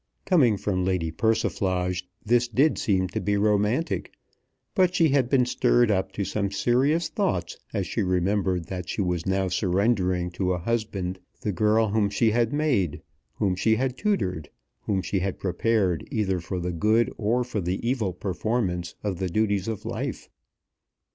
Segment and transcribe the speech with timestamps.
[0.25, 4.11] Coming from Lady Persiflage this did seem to be romantic;
[4.73, 8.99] but she had been stirred up to some serious thoughts as she remembered that she
[9.03, 13.03] was now surrendering to a husband the girl whom she had made,
[13.35, 14.49] whom she had tutored,
[14.81, 19.29] whom she had prepared either for the good or for the evil performance of the
[19.29, 20.29] duties of life.